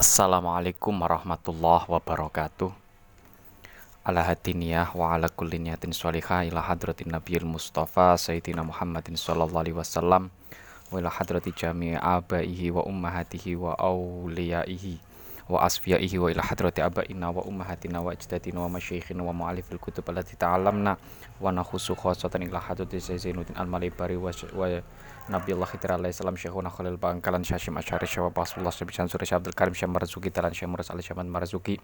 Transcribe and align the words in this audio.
Assalamualaikum 0.00 0.96
warahmatullahi 1.04 1.84
wabarakatuh. 1.84 2.72
Ala 4.00 4.24
hadiniyah 4.24 4.96
wa 4.96 5.12
ala 5.12 5.28
kulli 5.28 5.60
niyatin 5.60 5.92
sholihah 5.92 6.48
ila 6.48 6.64
hadratin 6.64 7.12
nabiyil 7.12 7.44
mustafa 7.44 8.16
sayyidina 8.16 8.64
Muhammadin 8.64 9.20
sallallahu 9.20 9.60
alaihi 9.60 9.76
wasallam 9.76 10.32
wa 10.88 10.96
ila 10.96 11.12
hadrati 11.12 11.52
jami'i 11.52 12.00
abaihi 12.00 12.72
wa 12.72 12.80
ummahatihi 12.88 13.60
wa 13.60 13.76
awliyaihi 13.76 15.04
wa 15.52 15.68
asfiyaihi 15.68 16.16
wa 16.16 16.32
ila 16.32 16.48
hadrati 16.48 16.80
abaina 16.80 17.28
wa 17.28 17.44
ummahatina 17.44 18.00
wa 18.00 18.16
ajdadina 18.16 18.64
wa 18.64 18.72
masyayikhina 18.80 19.20
wa 19.20 19.36
mu'alifil 19.36 19.76
kutub 19.76 20.08
allati 20.08 20.32
ta'alamna 20.32 20.96
wa 21.44 21.52
nakhusu 21.52 21.92
khosatan 21.92 22.48
ila 22.48 22.56
hadrati 22.56 23.04
Zainuddin 23.04 23.52
al-Malibari 23.52 24.16
wa, 24.16 24.32
Nabi 25.30 25.54
Allah 25.54 25.70
Khidir 25.70 25.94
alaihi 25.94 26.10
salam 26.10 26.34
Syekhuna 26.34 26.74
Khalil 26.74 26.98
Bangkalan 26.98 27.46
Syashim 27.46 27.78
Asyari 27.78 28.02
Syawab 28.02 28.34
Rasulullah 28.34 28.74
Syabih 28.74 28.98
Syansuri 28.98 29.30
Syabdul 29.30 29.54
Karim 29.54 29.78
Syam 29.78 29.94
Marzuki 29.94 30.26
Talan 30.26 30.50
Syam 30.50 30.74
Muras 30.74 30.90
Ali 30.90 31.06
Syaman 31.06 31.30
Marzuki 31.30 31.78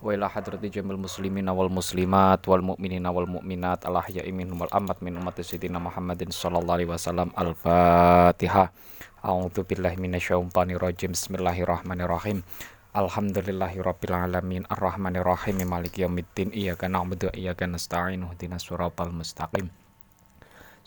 wa 0.00 0.08
ila 0.14 0.24
hadrati 0.32 0.72
jamil 0.72 0.96
muslimin 0.96 1.44
wal 1.52 1.68
muslimat 1.68 2.40
wal 2.48 2.64
mu'minin 2.64 3.04
wal 3.04 3.28
mu'minat 3.28 3.84
al 3.84 4.00
ahya'i 4.00 4.32
minhum 4.32 4.62
wal 4.62 4.72
amat 4.72 5.04
min 5.04 5.20
umat 5.20 5.36
sayyidina 5.36 5.76
Muhammadin 5.76 6.32
sallallahu 6.32 6.76
alaihi 6.80 6.88
wasallam. 6.88 7.28
Al 7.36 7.52
Fatihah 7.52 8.72
A'udzu 9.20 9.68
billahi 9.68 10.00
minasyaitonir 10.00 10.80
rajim 10.80 11.12
Bismillahirrahmanirrahim. 11.12 12.40
Alhamdulillahi 12.96 13.84
rabbil 13.84 14.16
alamin. 14.16 14.64
Arrahmanir 14.70 15.28
rahim 15.28 15.60
maliki 15.68 16.08
yaumiddin. 16.08 16.56
Iyyaka 16.56 16.88
na'budu 16.88 17.28
wa 17.28 17.34
iyyaka 17.36 17.68
nasta'in. 17.68 18.24
Ihdinas 18.24 18.64
siratal 18.64 19.12
mustaqim 19.12 19.68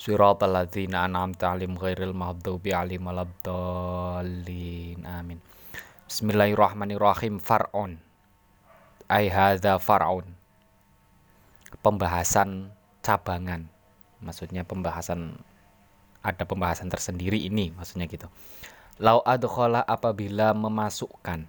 Siratal 0.02 0.50
ladzina 0.58 1.06
an'amta 1.06 1.54
'alaihim 1.54 1.78
ghairil 1.78 2.18
maghdubi 2.18 2.74
'alaihim 2.74 3.06
waladdallin. 3.06 4.98
Amin. 5.06 5.38
Bismillahirrahmanirrahim. 6.10 7.38
Far'un. 7.38 8.02
Ai 9.06 9.30
hadza 9.30 9.78
far'un. 9.78 10.26
Pembahasan 11.86 12.74
cabangan. 13.06 13.70
Maksudnya 14.26 14.66
pembahasan 14.66 15.38
ada 16.26 16.50
pembahasan 16.50 16.90
tersendiri 16.90 17.38
ini 17.38 17.70
maksudnya 17.70 18.10
gitu. 18.10 18.26
Lau 18.98 19.22
adkhala 19.22 19.86
apabila 19.86 20.58
memasukkan 20.58 21.46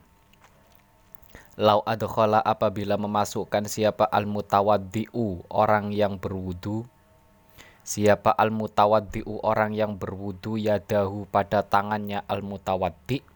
Lau 1.57 1.81
adkhala 1.89 2.45
apabila 2.45 3.01
memasukkan 3.01 3.65
siapa 3.65 4.09
al-mutawaddi'u 4.13 5.49
orang 5.49 5.93
yang 5.93 6.21
berwudu 6.21 6.89
Siapa 7.83 8.31
al-mutawaddi'u 8.31 9.43
orang 9.43 9.75
yang 9.75 9.99
berwudu 9.99 10.55
yadahu 10.55 11.27
pada 11.27 11.67
tangannya 11.67 12.23
al-mutawaddi? 12.31 13.27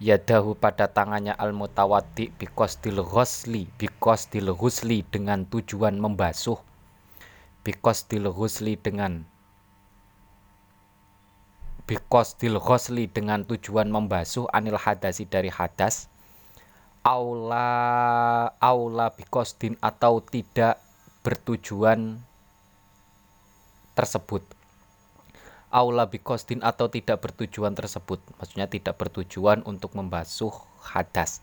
Yadahu 0.00 0.56
pada 0.56 0.88
tangannya 0.88 1.36
al-mutawaddi 1.36 2.32
bikosdil 2.34 3.04
ghusli 3.04 3.68
Bikosdil 3.76 4.48
ghusli 4.56 5.04
dengan 5.04 5.44
tujuan 5.44 6.00
membasuh. 6.00 6.56
Bikosdil 7.60 8.24
ghusli 8.32 8.80
dengan 8.80 9.28
Bikosdil 11.84 12.56
ghusli 12.56 13.04
dengan 13.04 13.44
tujuan 13.44 13.92
membasuh 13.92 14.48
anil 14.48 14.80
hadasi 14.80 15.28
dari 15.28 15.52
hadas. 15.52 16.08
Aula 17.04 17.68
Aula 18.64 19.12
bikosdin 19.12 19.76
atau 19.84 20.24
tidak 20.24 20.80
bertujuan 21.20 22.22
tersebut. 23.92 24.44
Aula 25.72 26.04
bikosdin 26.04 26.60
atau 26.60 26.92
tidak 26.92 27.24
bertujuan 27.24 27.72
tersebut 27.72 28.20
maksudnya 28.36 28.68
tidak 28.68 29.00
bertujuan 29.00 29.64
untuk 29.64 29.96
membasuh 29.96 30.52
hadas. 30.84 31.40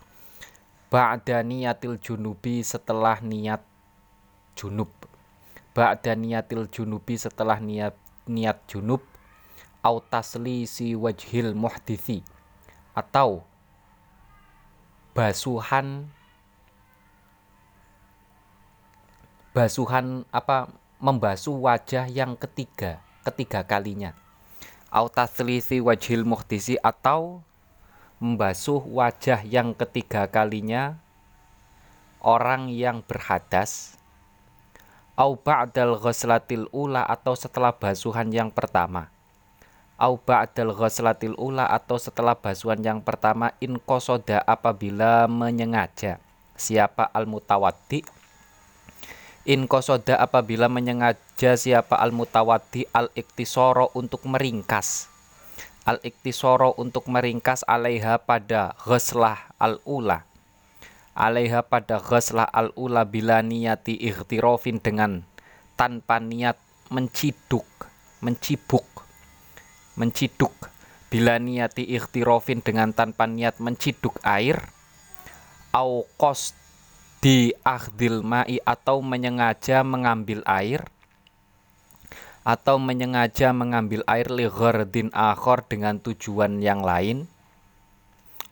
Ba'da 0.89 1.42
niyatil 1.45 1.97
junubi 2.02 2.61
setelah 2.66 3.22
niat 3.22 3.61
junub. 4.53 4.89
Ba'da 5.73 6.14
niyatil 6.17 6.70
junubi 6.70 7.17
setelah 7.17 7.58
niat 7.58 7.98
niat 8.30 8.58
junub. 8.70 9.02
Au 9.81 10.02
tasli 10.02 10.66
si 10.70 10.93
wajhil 10.93 11.54
muhdisi. 11.58 12.21
Atau 12.93 13.45
basuhan 15.14 16.10
basuhan 19.54 20.26
apa 20.30 20.70
membasuh 20.99 21.55
wajah 21.55 22.11
yang 22.11 22.36
ketiga, 22.36 22.99
ketiga 23.23 23.64
kalinya. 23.64 24.11
Autaslisi 24.92 25.80
wajhil 25.80 26.27
muhtisi 26.27 26.76
atau 26.83 27.39
membasuh 28.20 28.83
wajah 28.83 29.48
yang 29.48 29.71
ketiga 29.71 30.27
kalinya 30.27 30.99
orang 32.20 32.67
yang 32.67 32.99
berhadas. 32.99 33.95
Au 35.15 35.39
ba'dal 35.39 35.95
ghuslatil 35.95 36.67
ula 36.76 37.08
atau 37.08 37.31
setelah 37.31 37.71
basuhan 37.71 38.27
yang 38.36 38.52
pertama. 38.52 39.08
Au 39.95 40.20
ba'dal 40.20 40.76
ghuslatil 40.76 41.36
ula 41.39 41.64
atau 41.64 41.95
setelah 41.95 42.36
basuhan 42.36 42.83
yang 42.83 42.99
pertama 42.99 43.55
in 43.64 43.80
kosoda 43.80 44.43
apabila 44.43 45.31
menyengaja. 45.31 46.20
Siapa 46.60 47.08
al 47.16 47.23
mutawaddi 47.23 48.18
In 49.49 49.65
kosoda 49.65 50.21
apabila 50.21 50.70
menyengaja 50.70 51.58
siapa 51.58 51.98
al 51.98 52.14
mutawadi 52.14 52.86
al 52.93 53.10
iktisoro 53.17 53.89
untuk 53.98 54.30
meringkas. 54.30 55.10
Al 55.89 55.98
iktisoro 56.05 56.77
untuk 56.77 57.10
meringkas 57.10 57.65
alaiha 57.65 58.21
pada 58.21 58.77
ghuslah 58.86 59.49
al 59.58 59.82
ula 59.89 60.30
alaiha 61.17 61.65
pada 61.65 61.98
ghuslah 61.98 62.45
al 62.45 62.70
ula 62.77 63.10
bila 63.10 63.42
niyati 63.42 63.98
ikhtirofin 63.98 64.80
dengan 64.86 65.26
tanpa 65.73 66.21
niat 66.21 66.61
menciduk 66.93 67.66
mencibuk. 68.21 68.86
Menciduk. 69.95 70.54
Bila 71.10 71.42
niyati 71.42 71.89
ikhtirofin 71.89 72.61
dengan 72.61 72.93
tanpa 72.93 73.26
niat 73.26 73.58
menciduk 73.58 74.21
air 74.21 74.61
au 75.73 76.05
kost 76.21 76.58
di 77.19 77.52
akhdil 77.67 78.23
ma'i 78.23 78.63
atau 78.63 79.03
menyengaja 79.03 79.83
mengambil 79.83 80.39
air? 80.47 80.87
Atau 82.47 82.80
menyengaja 82.80 83.52
mengambil 83.52 84.07
air 84.07 84.31
li 84.31 84.47
ghardin 84.47 85.11
akhor 85.11 85.67
dengan 85.67 85.99
tujuan 85.99 86.63
yang 86.63 86.80
lain? 86.80 87.27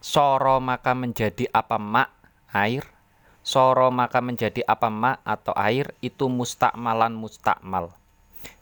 Soro 0.03 0.59
maka 0.59 0.91
menjadi 0.91 1.47
apa 1.55 1.79
mak? 1.79 2.11
Air. 2.51 2.83
Soro 3.39 3.87
maka 3.87 4.19
menjadi 4.19 4.59
apa 4.67 4.91
mak 4.91 5.23
atau 5.23 5.55
air? 5.55 5.95
Itu 6.03 6.27
mustakmalan 6.27 7.15
mustakmal. 7.15 7.95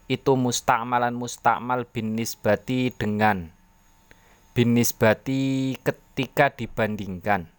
Itu 0.05 0.37
mustakmalan 0.37 1.17
mustakmal 1.17 1.89
bin 1.89 2.13
nisbati 2.13 2.93
dengan. 2.93 3.49
Bin 4.53 4.77
nisbati 4.77 5.75
ketika 5.81 6.53
dibandingkan 6.53 7.54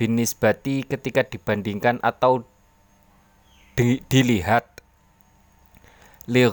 binisbati 0.00 0.88
ketika 0.88 1.28
dibandingkan 1.28 2.00
atau 2.00 2.48
di, 3.76 4.00
dilihat 4.08 4.80
li 6.24 6.48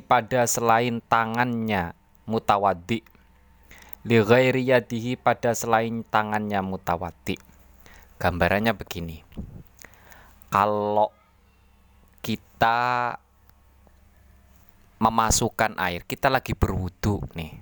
pada 0.00 0.48
selain 0.48 1.04
tangannya 1.04 1.92
mutawaddi 2.24 3.04
li 4.08 5.12
pada 5.20 5.52
selain 5.52 6.00
tangannya 6.08 6.64
mutawaddi 6.64 7.36
gambarannya 8.16 8.72
begini. 8.72 9.20
Kalau 10.48 11.12
kita 12.24 13.12
memasukkan 15.02 15.76
air 15.76 16.08
kita 16.08 16.32
lagi 16.32 16.56
berwudu 16.56 17.20
nih. 17.36 17.60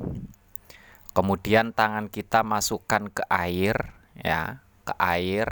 Kemudian 1.12 1.74
tangan 1.74 2.06
kita 2.06 2.46
masukkan 2.46 3.10
ke 3.10 3.26
air 3.26 4.01
ya 4.20 4.60
ke 4.84 4.94
air 5.00 5.48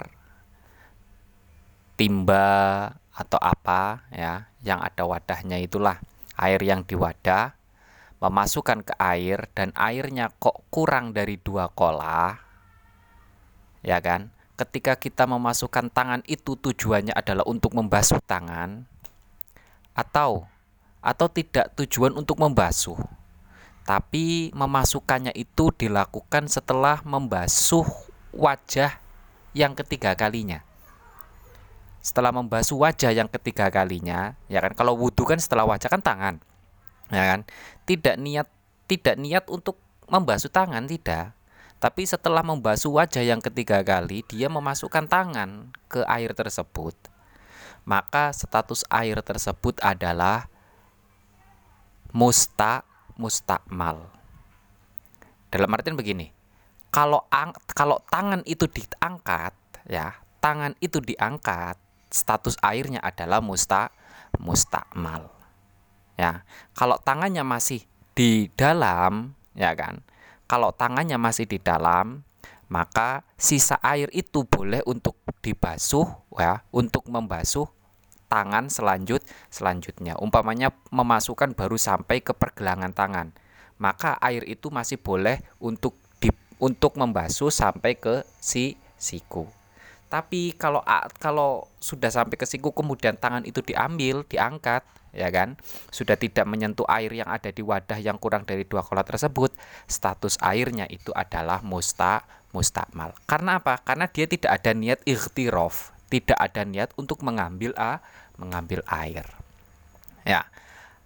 timba 1.97 2.93
atau 3.11 3.39
apa 3.41 4.05
ya 4.13 4.49
yang 4.65 4.81
ada 4.81 5.05
wadahnya 5.05 5.61
itulah 5.61 6.01
air 6.37 6.61
yang 6.61 6.81
di 6.85 6.97
wadah 6.97 7.53
memasukkan 8.21 8.85
ke 8.85 8.93
air 9.01 9.49
dan 9.57 9.73
airnya 9.73 10.29
kok 10.37 10.61
kurang 10.69 11.13
dari 11.13 11.41
dua 11.41 11.69
kola 11.73 12.37
ya 13.81 13.97
kan? 14.01 14.29
Ketika 14.57 14.93
kita 14.93 15.25
memasukkan 15.25 15.89
tangan 15.89 16.21
itu 16.29 16.53
tujuannya 16.53 17.17
adalah 17.17 17.41
untuk 17.49 17.73
membasuh 17.73 18.21
tangan 18.21 18.85
atau 19.97 20.45
atau 21.01 21.27
tidak 21.33 21.73
tujuan 21.81 22.13
untuk 22.13 22.37
membasuh 22.37 22.97
tapi 23.81 24.53
memasukkannya 24.53 25.33
itu 25.33 25.73
dilakukan 25.73 26.45
setelah 26.45 27.01
membasuh 27.01 27.89
wajah 28.35 28.99
yang 29.51 29.75
ketiga 29.75 30.15
kalinya. 30.15 30.63
Setelah 32.01 32.33
membasuh 32.33 32.81
wajah 32.81 33.13
yang 33.13 33.29
ketiga 33.29 33.69
kalinya, 33.69 34.33
ya 34.49 34.57
kan 34.57 34.73
kalau 34.73 34.97
wudhu 34.97 35.21
kan 35.21 35.37
setelah 35.37 35.69
wajah 35.69 35.87
kan 35.91 36.01
tangan. 36.01 36.35
Ya 37.13 37.23
kan? 37.35 37.39
Tidak 37.85 38.17
niat 38.17 38.49
tidak 38.89 39.15
niat 39.21 39.45
untuk 39.47 39.77
membasuh 40.09 40.49
tangan 40.49 40.89
tidak. 40.89 41.37
Tapi 41.81 42.05
setelah 42.05 42.45
membasuh 42.45 42.93
wajah 42.93 43.25
yang 43.25 43.41
ketiga 43.41 43.81
kali, 43.81 44.21
dia 44.25 44.49
memasukkan 44.49 45.09
tangan 45.09 45.73
ke 45.89 46.05
air 46.05 46.29
tersebut. 46.33 46.93
Maka 47.81 48.29
status 48.29 48.85
air 48.93 49.17
tersebut 49.25 49.81
adalah 49.81 50.45
musta 52.13 52.85
mustakmal. 53.17 54.13
Dalam 55.49 55.73
artian 55.73 55.97
begini, 55.97 56.29
kalau 56.91 57.23
ang, 57.31 57.55
kalau 57.71 58.03
tangan 58.11 58.43
itu 58.43 58.67
diangkat, 58.67 59.55
ya, 59.87 60.19
tangan 60.43 60.75
itu 60.83 60.99
diangkat, 60.99 61.79
status 62.11 62.59
airnya 62.59 62.99
adalah 62.99 63.39
musta 63.39 63.89
mustakmal. 64.35 65.31
Ya, 66.19 66.43
kalau 66.75 66.99
tangannya 66.99 67.47
masih 67.47 67.87
di 68.13 68.51
dalam, 68.59 69.33
ya 69.55 69.71
kan, 69.73 70.03
kalau 70.45 70.75
tangannya 70.75 71.15
masih 71.15 71.47
di 71.47 71.57
dalam, 71.63 72.27
maka 72.67 73.23
sisa 73.39 73.79
air 73.79 74.11
itu 74.11 74.43
boleh 74.43 74.83
untuk 74.83 75.15
dibasuh 75.39 76.07
ya, 76.35 76.67
untuk 76.75 77.07
membasuh 77.07 77.71
tangan 78.27 78.67
selanjut 78.67 79.23
selanjutnya. 79.47 80.19
Umpamanya 80.19 80.75
memasukkan 80.91 81.55
baru 81.55 81.79
sampai 81.79 82.19
ke 82.19 82.35
pergelangan 82.35 82.91
tangan, 82.91 83.27
maka 83.79 84.19
air 84.19 84.43
itu 84.43 84.67
masih 84.67 84.99
boleh 84.99 85.39
untuk 85.59 85.95
untuk 86.61 86.95
membasuh 86.95 87.49
sampai 87.49 87.97
ke 87.97 88.21
si 88.37 88.77
siku. 89.01 89.49
Tapi 90.11 90.53
kalau 90.53 90.85
kalau 91.17 91.65
sudah 91.81 92.13
sampai 92.13 92.37
ke 92.37 92.45
siku 92.45 92.69
kemudian 92.75 93.17
tangan 93.17 93.47
itu 93.47 93.63
diambil, 93.65 94.27
diangkat, 94.27 94.85
ya 95.15 95.31
kan? 95.33 95.57
Sudah 95.89 96.19
tidak 96.19 96.45
menyentuh 96.45 96.85
air 96.85 97.09
yang 97.09 97.31
ada 97.31 97.49
di 97.49 97.63
wadah 97.63 97.97
yang 97.97 98.21
kurang 98.21 98.45
dari 98.45 98.67
dua 98.67 98.83
kolat 98.85 99.07
tersebut 99.07 99.55
status 99.87 100.37
airnya 100.43 100.85
itu 100.91 101.09
adalah 101.15 101.63
musta 101.63 102.27
mustakmal 102.51 103.15
karena 103.25 103.63
apa? 103.63 103.79
Karena 103.79 104.11
dia 104.11 104.27
tidak 104.27 104.51
ada 104.59 104.75
niat 104.75 104.99
ikhtirof 105.07 105.95
tidak 106.11 106.35
ada 106.35 106.67
niat 106.67 106.91
untuk 106.99 107.23
mengambil 107.23 107.71
a 107.79 108.03
mengambil 108.35 108.83
air. 108.91 109.23
Ya 110.27 110.43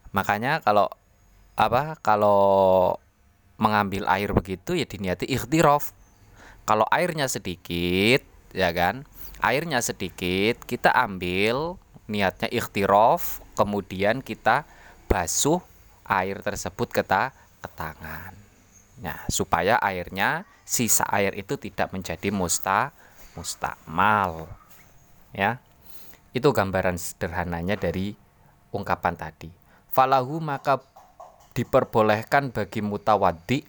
makanya 0.10 0.66
kalau 0.66 0.90
apa 1.54 2.02
kalau 2.02 2.98
mengambil 3.56 4.04
air 4.12 4.31
begitu 4.36 4.75
ya 4.75 4.86
diniati 4.88 5.28
ikhtirof. 5.28 5.96
Kalau 6.66 6.86
airnya 6.92 7.30
sedikit 7.30 8.24
ya 8.52 8.72
kan? 8.75 9.07
Airnya 9.44 9.80
sedikit 9.84 10.63
kita 10.63 10.92
ambil 10.92 11.78
niatnya 12.07 12.50
ikhtirof 12.52 13.42
kemudian 13.57 14.22
kita 14.22 14.68
basuh 15.07 15.62
air 16.06 16.42
tersebut 16.42 16.90
ke, 16.92 17.02
ta 17.02 17.34
ke 17.62 17.69
tangan. 17.74 18.34
Nah 19.02 19.25
supaya 19.28 19.80
airnya 19.81 20.46
sisa 20.66 21.06
air 21.13 21.36
itu 21.38 21.56
tidak 21.56 21.94
menjadi 21.94 22.30
musta 22.34 22.92
mustakmal 23.38 24.50
ya. 25.36 25.60
Itu 26.36 26.52
gambaran 26.52 27.00
sederhananya 27.00 27.80
dari 27.80 28.16
ungkapan 28.75 29.16
tadi. 29.16 29.48
Falahu 29.96 30.44
maka 30.44 30.84
diperbolehkan 31.56 32.52
bagi 32.52 32.84
mutawaddi 32.84 33.63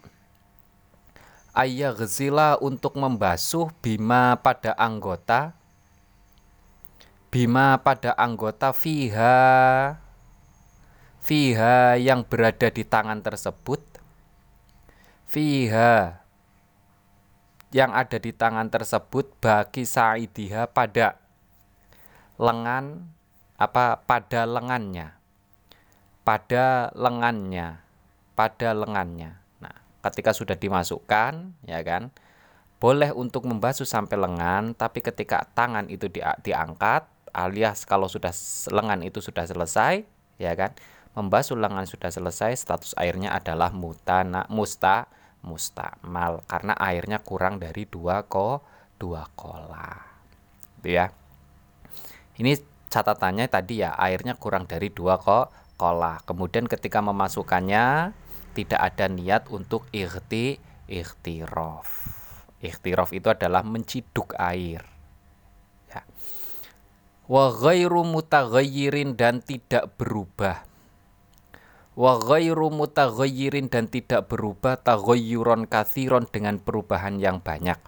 ayyaghzila 1.55 2.59
untuk 2.59 2.99
membasuh 2.99 3.71
bima 3.79 4.37
pada 4.43 4.75
anggota 4.75 5.55
bima 7.31 7.79
pada 7.81 8.13
anggota 8.19 8.75
fiha 8.75 9.97
fiha 11.23 11.97
yang 11.97 12.27
berada 12.27 12.69
di 12.69 12.83
tangan 12.83 13.23
tersebut 13.23 13.81
fiha 15.31 16.27
yang 17.71 17.91
ada 17.95 18.19
di 18.19 18.31
tangan 18.35 18.67
tersebut 18.67 19.31
bagi 19.39 19.87
saidiha 19.87 20.71
pada 20.71 21.19
lengan 22.37 23.11
apa 23.57 24.01
pada 24.05 24.45
lengannya 24.45 25.17
pada 26.27 26.91
lengannya 26.99 27.87
pada 28.37 28.75
lengannya. 28.75 29.39
Nah 29.63 29.75
ketika 30.05 30.35
sudah 30.35 30.59
dimasukkan 30.59 31.55
ya 31.65 31.81
kan 31.87 32.11
boleh 32.77 33.15
untuk 33.17 33.49
membasuh 33.49 33.89
sampai 33.89 34.21
lengan 34.21 34.77
tapi 34.77 35.01
ketika 35.01 35.49
tangan 35.57 35.89
itu 35.89 36.13
di, 36.13 36.21
diangkat 36.21 37.09
alias 37.33 37.89
kalau 37.89 38.05
sudah 38.05 38.35
lengan 38.69 39.01
itu 39.01 39.25
sudah 39.25 39.49
selesai 39.49 40.05
ya 40.37 40.53
kan 40.53 40.77
membasuh 41.17 41.57
lengan 41.57 41.89
sudah 41.89 42.13
selesai 42.13 42.53
status 42.53 42.93
airnya 43.01 43.33
adalah 43.33 43.73
mutana 43.73 44.45
musta 44.53 45.09
mustamal 45.41 46.45
karena 46.45 46.77
airnya 46.77 47.25
kurang 47.25 47.57
dari 47.57 47.89
dua 47.89 48.29
ko 48.29 48.61
dua 49.01 49.25
kola. 49.33 50.05
Itu 50.83 50.93
ya. 50.93 51.09
Ini 52.37 52.53
catatannya 52.93 53.49
tadi 53.49 53.81
ya 53.81 53.97
airnya 53.97 54.37
kurang 54.37 54.69
dari 54.69 54.93
dua 54.93 55.17
ko 55.17 55.49
kola 55.77 56.19
kemudian 56.25 56.67
ketika 56.67 56.99
memasukkannya 57.05 58.17
tidak 58.57 58.81
ada 58.81 59.07
niat 59.13 59.49
untuk 59.53 59.85
ikhti 59.93 60.61
ikhtirof 60.89 62.17
ikhtirof 62.61 63.13
itu 63.13 63.29
adalah 63.31 63.63
menciduk 63.63 64.35
air. 64.37 64.85
Wa 67.27 67.51
ghairu 67.51 68.07
mutaghayyirin 68.07 69.19
dan 69.19 69.43
tidak 69.43 69.99
berubah. 69.99 70.63
Wa 71.97 72.13
ghairu 72.23 72.71
mutaghayyirin 72.71 73.67
dan 73.67 73.91
tidak 73.91 74.31
berubah 74.31 74.79
taghayyuron 74.79 75.67
kathiron 75.67 76.29
dengan 76.31 76.61
perubahan 76.61 77.19
yang 77.19 77.41
banyak 77.43 77.81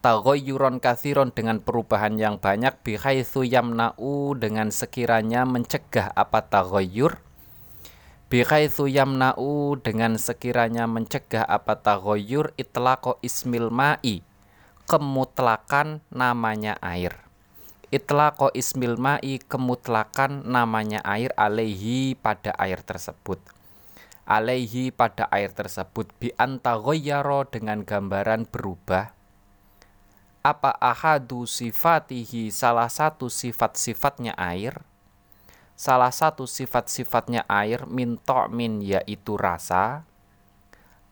taghayyuron 0.00 0.80
kathiron 0.80 1.32
dengan 1.32 1.60
perubahan 1.60 2.16
yang 2.16 2.40
banyak 2.40 2.72
bihaitsu 2.80 3.44
yamna'u 3.44 4.32
dengan 4.36 4.72
sekiranya 4.72 5.44
mencegah 5.44 6.08
apa 6.16 6.44
taghayyur 6.48 7.20
bihaitsu 8.30 8.86
yamna'u 8.86 9.74
dengan 9.82 10.14
sekiranya 10.14 10.86
mencegah 10.86 11.42
apa 11.42 11.74
taghayyur 11.74 12.54
itlaqo 12.54 13.18
ismil 13.26 13.74
ma'i 13.74 14.22
kemutlakan 14.86 15.98
namanya 16.14 16.78
air. 16.78 17.14
Itlaqo 17.90 18.54
ismil 18.54 18.94
ma'i 19.02 19.42
kemutlakan 19.42 20.46
namanya 20.46 21.02
air 21.02 21.34
alaihi 21.34 22.14
pada 22.14 22.54
air 22.54 22.78
tersebut. 22.86 23.42
Alaihi 24.30 24.94
pada 24.94 25.26
air 25.34 25.50
tersebut. 25.50 26.06
Bi 26.22 26.30
antaghayyaro 26.38 27.50
dengan 27.50 27.82
gambaran 27.82 28.46
berubah 28.46 29.10
apa 30.40 30.72
ahadu 30.80 31.44
sifatihi 31.44 32.48
salah 32.48 32.88
satu 32.88 33.28
sifat-sifatnya 33.28 34.32
air? 34.40 34.80
Salah 35.76 36.12
satu 36.12 36.48
sifat-sifatnya 36.48 37.44
air 37.44 37.84
min 37.84 38.16
min 38.48 38.80
yaitu 38.80 39.36
rasa 39.36 40.08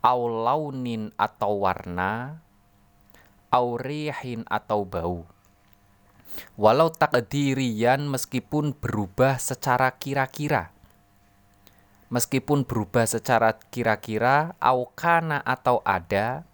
au 0.00 0.33
launin 0.33 1.12
atau 1.21 1.69
warna 1.69 2.41
au 3.52 3.76
rihin 3.76 4.49
atau 4.49 4.88
bau. 4.88 5.29
Walau 6.57 6.88
takdirian 6.88 8.09
meskipun 8.09 8.76
berubah 8.76 9.37
secara 9.37 9.93
kira-kira. 9.97 10.73
Meskipun 12.09 12.64
berubah 12.64 13.05
secara 13.05 13.61
kira-kira 13.69 14.57
aukana 14.57 15.45
atau 15.45 15.85
ada 15.85 16.48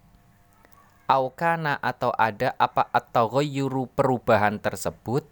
aukana 1.05 1.77
atau 1.81 2.09
ada 2.13 2.53
apa 2.57 2.89
atau 2.89 3.29
ghayyuru 3.29 3.89
perubahan 3.93 4.57
tersebut 4.57 5.25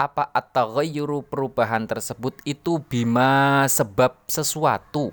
apa 0.00 0.30
atau 0.32 0.80
ghayyuru 0.80 1.26
perubahan 1.26 1.84
tersebut 1.84 2.38
itu 2.48 2.80
bima 2.80 3.68
sebab 3.68 4.16
sesuatu 4.30 5.12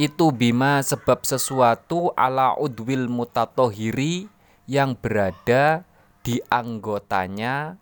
itu 0.00 0.32
bima 0.32 0.80
sebab 0.80 1.28
sesuatu 1.28 2.08
ala 2.16 2.56
udwil 2.56 3.04
mutatohiri 3.12 4.32
yang 4.64 4.96
berada 4.96 5.84
di 6.24 6.40
anggotanya 6.48 7.76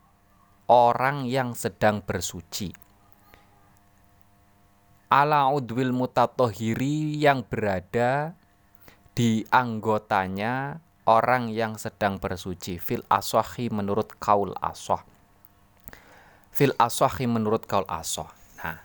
orang 0.66 1.30
yang 1.30 1.54
sedang 1.54 2.02
bersuci. 2.02 2.74
Ala 5.08 5.46
udwil 5.54 5.94
mutatohiri 5.94 7.16
yang 7.22 7.46
berada 7.46 8.34
di 9.18 9.42
anggotanya 9.50 10.78
orang 11.10 11.50
yang 11.50 11.74
sedang 11.74 12.22
bersuci. 12.22 12.78
Fil 12.78 13.02
aswahi 13.10 13.66
menurut 13.66 14.14
kaul 14.22 14.54
aswah. 14.62 15.02
Fil 16.54 16.70
aswahi 16.78 17.26
menurut 17.26 17.66
kaul 17.66 17.82
aswah. 17.90 18.30
Nah, 18.62 18.78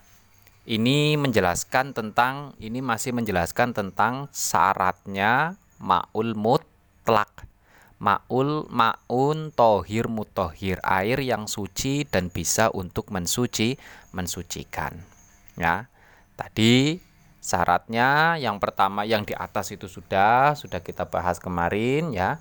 ini 0.65 1.13
menjelaskan 1.21 1.93
tentang, 1.93 2.57
ini 2.57 2.81
masih 2.81 3.13
menjelaskan 3.13 3.77
tentang 3.77 4.25
syaratnya 4.33 5.53
ma'ul 5.77 6.33
mutlak 6.33 7.53
Ma'ul 8.03 8.67
ma'un 8.67 9.55
tohir 9.55 10.11
mutohir 10.11 10.75
air 10.83 11.23
yang 11.23 11.47
suci 11.47 12.03
dan 12.03 12.27
bisa 12.27 12.67
untuk 12.75 13.07
mensuci 13.15 13.79
mensucikan. 14.11 14.99
Ya, 15.55 15.87
tadi 16.35 16.99
Syaratnya 17.43 18.39
yang 18.39 18.63
pertama 18.63 19.03
yang 19.03 19.27
di 19.27 19.35
atas 19.35 19.75
itu 19.75 19.91
sudah 19.91 20.55
sudah 20.55 20.79
kita 20.79 21.12
bahas 21.12 21.43
kemarin 21.43 22.15
ya. 22.15 22.39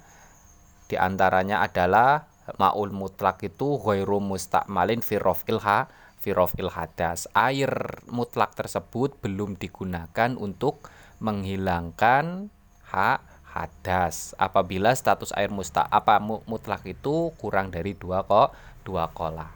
Di 0.87 0.95
antaranya 0.95 1.59
adalah 1.59 2.31
maul 2.55 2.95
mutlak 2.95 3.43
itu 3.43 3.83
ghairu 3.83 4.23
mustakmalin 4.23 5.03
fi 5.03 5.19
raf'ilha 5.19 5.91
fi 6.23 6.31
raf'il 6.31 6.71
hadas. 6.71 7.27
Air 7.35 7.99
mutlak 8.07 8.55
tersebut 8.55 9.19
belum 9.19 9.59
digunakan 9.59 10.39
untuk 10.39 10.87
menghilangkan 11.19 12.47
hak 12.95 13.21
hadas 13.59 14.39
apabila 14.39 14.95
status 14.95 15.35
air 15.35 15.51
musta 15.51 15.83
apa 15.91 16.23
mutlak 16.23 16.87
itu 16.87 17.35
kurang 17.43 17.75
dari 17.75 17.99
dua 17.99 18.23
kok 18.23 18.55
dua 18.87 19.11
kola. 19.11 19.51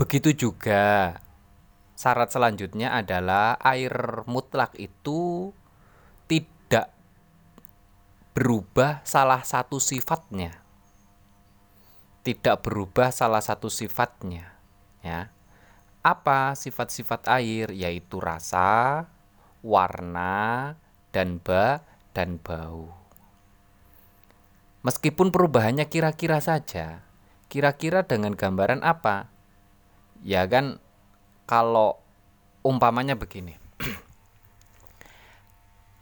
Begitu 0.00 0.32
juga 0.32 1.16
Syarat 1.96 2.28
selanjutnya 2.28 2.92
adalah 2.92 3.56
air 3.64 4.20
mutlak 4.28 4.76
itu 4.76 5.48
tidak 6.28 6.92
berubah 8.36 9.00
salah 9.00 9.40
satu 9.40 9.80
sifatnya. 9.80 10.60
Tidak 12.20 12.60
berubah 12.60 13.08
salah 13.08 13.40
satu 13.40 13.72
sifatnya, 13.72 14.52
ya. 15.00 15.32
Apa 16.04 16.52
sifat-sifat 16.52 17.32
air 17.32 17.72
yaitu 17.72 18.20
rasa, 18.20 19.08
warna, 19.64 20.76
dan 21.16 21.40
ba 21.40 21.80
dan 22.12 22.36
bau. 22.36 22.92
Meskipun 24.84 25.32
perubahannya 25.32 25.88
kira-kira 25.88 26.44
saja, 26.44 27.02
kira-kira 27.48 28.04
dengan 28.04 28.36
gambaran 28.36 28.84
apa? 28.84 29.32
Ya 30.20 30.44
kan 30.44 30.78
kalau 31.46 31.94
umpamanya 32.66 33.14
begini. 33.14 33.54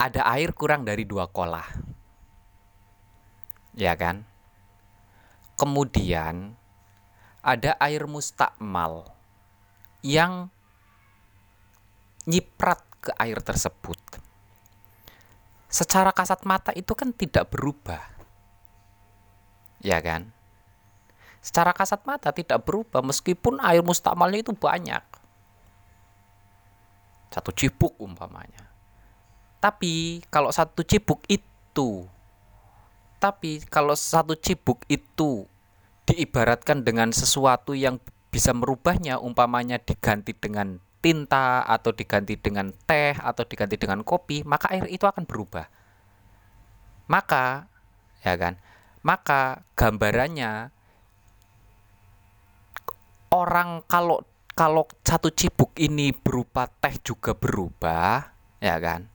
Ada 0.04 0.24
air 0.34 0.56
kurang 0.56 0.88
dari 0.88 1.04
dua 1.04 1.28
kolah. 1.28 1.68
Ya 3.76 3.92
kan? 3.94 4.24
Kemudian 5.54 6.58
ada 7.44 7.76
air 7.78 8.08
mustakmal 8.08 9.04
yang 10.00 10.48
nyiprat 12.24 12.80
ke 13.04 13.12
air 13.20 13.38
tersebut. 13.44 14.00
Secara 15.68 16.16
kasat 16.16 16.40
mata 16.48 16.72
itu 16.72 16.96
kan 16.96 17.12
tidak 17.12 17.52
berubah. 17.52 18.00
Ya 19.84 20.00
kan? 20.00 20.32
Secara 21.44 21.76
kasat 21.76 22.08
mata 22.08 22.32
tidak 22.32 22.64
berubah 22.64 23.04
meskipun 23.04 23.60
air 23.60 23.84
mustakmalnya 23.84 24.40
itu 24.40 24.56
banyak 24.56 25.04
satu 27.34 27.50
cipuk 27.50 27.98
umpamanya. 27.98 28.70
Tapi 29.58 30.22
kalau 30.30 30.54
satu 30.54 30.86
cipuk 30.86 31.26
itu 31.26 32.06
tapi 33.18 33.64
kalau 33.72 33.96
satu 33.96 34.36
cipuk 34.36 34.84
itu 34.84 35.48
diibaratkan 36.04 36.84
dengan 36.84 37.08
sesuatu 37.08 37.72
yang 37.72 37.96
bisa 38.28 38.52
merubahnya 38.52 39.16
umpamanya 39.16 39.80
diganti 39.80 40.36
dengan 40.36 40.76
tinta 41.00 41.64
atau 41.64 41.96
diganti 41.96 42.36
dengan 42.36 42.68
teh 42.84 43.16
atau 43.16 43.48
diganti 43.48 43.80
dengan 43.80 44.04
kopi, 44.04 44.44
maka 44.44 44.76
air 44.76 44.84
itu 44.92 45.08
akan 45.08 45.24
berubah. 45.24 45.64
Maka 47.08 47.64
ya 48.20 48.36
kan? 48.36 48.60
Maka 49.00 49.64
gambarannya 49.72 50.68
orang 53.32 53.88
kalau 53.88 54.20
kalau 54.54 54.86
satu 55.02 55.34
cibuk 55.34 55.74
ini 55.74 56.14
berupa 56.14 56.70
teh 56.70 56.94
juga 57.02 57.34
berubah, 57.34 58.30
ya 58.62 58.78
kan? 58.78 59.10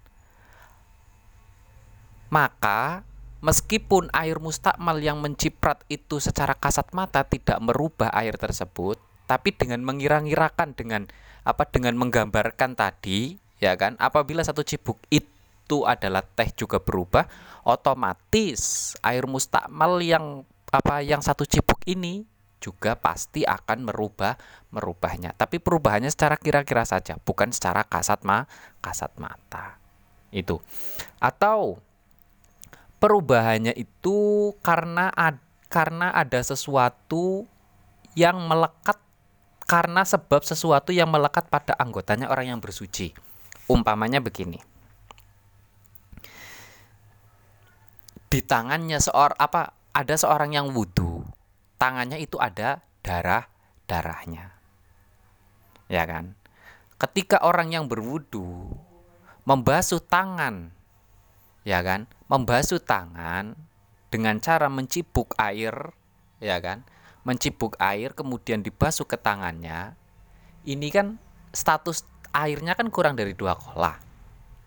Maka 2.29 3.07
meskipun 3.39 4.11
air 4.11 4.37
mustakmal 4.37 4.99
yang 4.99 5.23
menciprat 5.23 5.81
itu 5.87 6.19
secara 6.19 6.53
kasat 6.53 6.91
mata 6.91 7.23
tidak 7.23 7.57
merubah 7.63 8.11
air 8.11 8.35
tersebut, 8.35 8.99
tapi 9.25 9.55
dengan 9.55 9.81
mengira-ngirakan 9.87 10.75
dengan 10.75 11.07
apa 11.47 11.63
dengan 11.65 11.95
menggambarkan 11.95 12.75
tadi, 12.75 13.39
ya 13.63 13.79
kan? 13.79 13.95
Apabila 13.97 14.43
satu 14.43 14.61
cibuk 14.67 14.99
itu 15.07 15.87
adalah 15.87 16.21
teh 16.21 16.51
juga 16.51 16.83
berubah, 16.83 17.25
otomatis 17.63 18.93
air 19.01 19.23
mustakmal 19.23 20.03
yang 20.03 20.43
apa 20.69 21.01
yang 21.01 21.23
satu 21.23 21.47
cibuk 21.47 21.81
ini 21.89 22.27
juga 22.59 22.99
pasti 22.99 23.47
akan 23.47 23.87
merubah 23.87 24.35
merubahnya. 24.69 25.33
Tapi 25.33 25.57
perubahannya 25.57 26.11
secara 26.11 26.35
kira-kira 26.35 26.83
saja, 26.83 27.15
bukan 27.23 27.49
secara 27.55 27.87
kasat 27.87 28.21
ma 28.27 28.45
kasat 28.83 29.15
mata. 29.17 29.79
Itu. 30.29 30.61
Atau 31.17 31.81
perubahannya 32.99 33.73
itu 33.73 34.51
karena 34.59 35.09
ad, 35.15 35.39
karena 35.71 36.11
ada 36.13 36.43
sesuatu 36.43 37.47
yang 38.13 38.37
melekat 38.45 38.99
karena 39.69 40.01
sebab 40.01 40.41
sesuatu 40.43 40.89
yang 40.89 41.07
melekat 41.07 41.47
pada 41.47 41.73
anggotanya 41.79 42.27
orang 42.29 42.53
yang 42.53 42.59
bersuci. 42.59 43.15
Umpamanya 43.69 44.19
begini. 44.19 44.59
Di 48.29 48.45
tangannya 48.45 49.01
seorang 49.01 49.37
apa 49.37 49.73
ada 49.93 50.13
seorang 50.13 50.53
yang 50.53 50.69
wudhu 50.69 51.18
tangannya 51.79 52.19
itu 52.19 52.35
ada 52.37 52.83
darah-darahnya. 53.01 54.53
Ya 55.89 56.03
kan? 56.05 56.37
Ketika 56.99 57.41
orang 57.41 57.71
yang 57.73 57.87
berwudu 57.87 58.75
membasuh 59.47 60.03
tangan, 60.03 60.69
ya 61.63 61.79
kan? 61.81 62.05
Membasuh 62.27 62.77
tangan 62.83 63.57
dengan 64.11 64.37
cara 64.43 64.67
mencipuk 64.69 65.33
air, 65.39 65.95
ya 66.43 66.59
kan? 66.61 66.85
Mencipuk 67.23 67.79
air 67.81 68.13
kemudian 68.13 68.61
dibasuh 68.61 69.07
ke 69.07 69.17
tangannya. 69.17 69.95
Ini 70.67 70.87
kan 70.91 71.17
status 71.55 72.05
airnya 72.35 72.77
kan 72.77 72.91
kurang 72.93 73.17
dari 73.17 73.33
dua 73.33 73.55
kolah. 73.57 73.97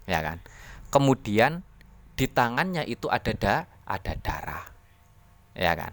Ya 0.09 0.25
kan? 0.25 0.43
Kemudian 0.91 1.63
di 2.17 2.27
tangannya 2.27 2.83
itu 2.89 3.07
ada 3.07 3.31
da, 3.37 3.55
ada 3.87 4.13
darah. 4.19 4.67
Ya 5.55 5.77
kan? 5.79 5.93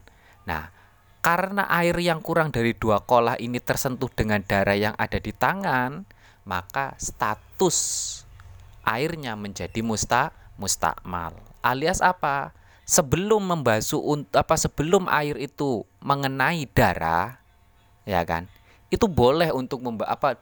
Nah, 0.49 0.78
karena 1.19 1.67
air 1.67 1.95
yang 1.99 2.23
kurang 2.23 2.55
dari 2.55 2.71
dua 2.71 3.03
kolah 3.03 3.35
ini 3.35 3.59
tersentuh 3.59 4.07
dengan 4.11 4.39
darah 4.39 4.75
yang 4.75 4.95
ada 4.95 5.19
di 5.19 5.35
tangan, 5.35 6.07
maka 6.47 6.95
status 6.95 7.77
airnya 8.87 9.35
menjadi 9.35 9.83
musta 9.83 10.31
mustakmal. 10.55 11.35
Alias 11.59 11.99
apa? 11.99 12.55
Sebelum 12.87 13.45
membasuh 13.45 14.01
apa 14.33 14.55
sebelum 14.57 15.05
air 15.11 15.37
itu 15.37 15.85
mengenai 16.01 16.65
darah, 16.71 17.37
ya 18.07 18.25
kan? 18.25 18.49
Itu 18.89 19.05
boleh 19.05 19.53
untuk 19.53 19.85
memba 19.85 20.09
apa 20.09 20.41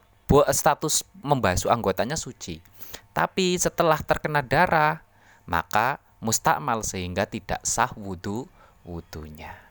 status 0.54 1.04
membasuh 1.20 1.68
anggotanya 1.68 2.16
suci. 2.16 2.64
Tapi 3.12 3.58
setelah 3.60 4.00
terkena 4.00 4.40
darah, 4.40 5.04
maka 5.44 6.00
mustakmal 6.24 6.80
sehingga 6.80 7.28
tidak 7.28 7.60
sah 7.68 7.92
wudhu 7.92 8.48
wudhunya. 8.86 9.67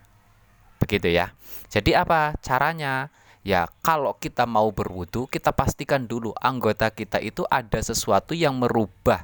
Begitu 0.77 1.11
ya. 1.11 1.33
Jadi 1.67 1.97
apa 1.97 2.37
caranya? 2.39 3.09
Ya, 3.47 3.71
kalau 3.79 4.11
kita 4.19 4.43
mau 4.43 4.67
berwudu, 4.75 5.23
kita 5.31 5.55
pastikan 5.55 6.03
dulu 6.03 6.35
anggota 6.35 6.91
kita 6.91 7.23
itu 7.23 7.47
ada 7.47 7.79
sesuatu 7.79 8.35
yang 8.35 8.59
merubah 8.59 9.23